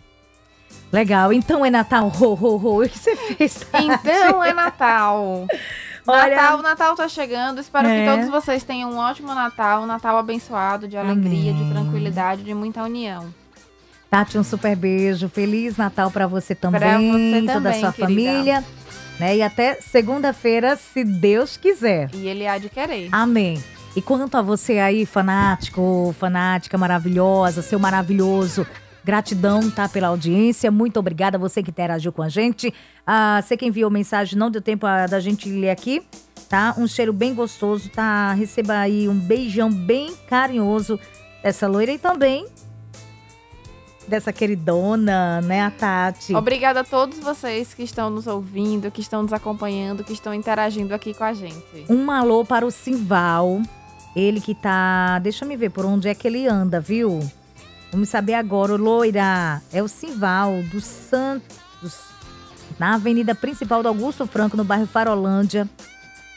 [0.91, 2.83] Legal, então é Natal, ho, ho, ho.
[2.83, 3.85] O que você fez, Tati?
[4.03, 5.47] Então é Natal.
[6.05, 7.59] Olha- Natal, o Natal tá chegando.
[7.61, 8.05] Espero É.
[8.05, 11.63] que todos vocês tenham um ótimo Natal, um Natal abençoado, de alegria, Amém.
[11.65, 13.33] de tranquilidade, de muita união.
[14.09, 15.27] Tati, um super beijo.
[15.29, 18.05] Feliz Natal pra você também, Pra você toda a também, sua querida.
[18.31, 18.63] família.
[19.19, 19.37] Né?
[19.37, 22.09] E até segunda-feira, se Deus quiser.
[22.13, 23.09] E ele há de querer.
[23.11, 23.63] Amém.
[23.95, 28.65] E quanto a você aí, fanático, fanática maravilhosa, seu maravilhoso,
[29.03, 30.71] gratidão, tá, pela audiência.
[30.71, 32.73] Muito obrigada a você que interagiu com a gente.
[33.05, 36.01] Ah, você que enviou mensagem, não deu tempo ah, da gente ler aqui,
[36.49, 36.73] tá?
[36.77, 38.33] Um cheiro bem gostoso, tá?
[38.33, 40.99] Receba aí um beijão bem carinhoso
[41.41, 42.45] dessa loira e também
[44.07, 46.35] dessa queridona, né, a Tati.
[46.35, 50.93] Obrigada a todos vocês que estão nos ouvindo, que estão nos acompanhando, que estão interagindo
[50.93, 51.85] aqui com a gente.
[51.89, 53.61] Um alô para o Simval.
[54.15, 55.17] Ele que tá.
[55.19, 57.19] Deixa eu ver por onde é que ele anda, viu?
[57.93, 59.61] Vamos saber agora, o loira.
[59.71, 61.99] É o Simval do Santos.
[62.79, 65.69] Na avenida principal do Augusto Franco, no bairro Farolândia.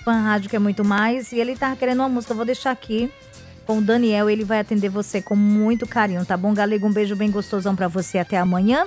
[0.05, 1.33] Fan Rádio que é muito mais.
[1.33, 2.35] E ele tá querendo uma música.
[2.35, 3.11] Eu vou deixar aqui
[3.67, 4.29] com o Daniel.
[4.29, 6.87] Ele vai atender você com muito carinho, tá bom, Galego?
[6.87, 8.19] Um beijo bem gostosão para você.
[8.19, 8.87] Até amanhã.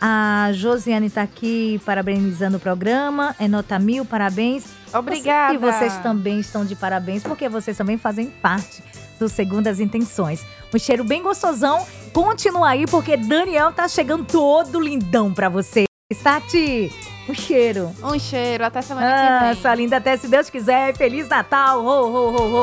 [0.00, 3.36] A Josiane tá aqui parabenizando o programa.
[3.38, 4.64] É nota mil, parabéns.
[4.90, 5.52] Obrigada.
[5.52, 8.82] E vocês também estão de parabéns, porque vocês também fazem parte
[9.18, 10.40] do Segundas Intenções.
[10.74, 11.86] Um cheiro bem gostosão.
[12.12, 15.84] Continua aí, porque Daniel tá chegando todo lindão pra você.
[16.22, 16.92] Tati,
[17.28, 17.90] um cheiro.
[18.02, 19.62] Um cheiro, até semana Ah, que vem.
[19.62, 20.96] sua linda, até se Deus quiser.
[20.96, 21.84] Feliz Natal.
[21.84, 22.54] Ho, ho, ho,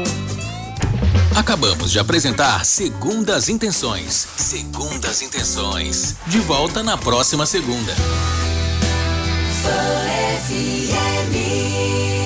[0.00, 0.02] ho.
[1.36, 4.12] Acabamos de apresentar Segundas Intenções.
[4.36, 6.16] Segundas Intenções.
[6.26, 7.92] De volta na próxima segunda.
[9.62, 9.70] Fã
[10.46, 12.21] FM.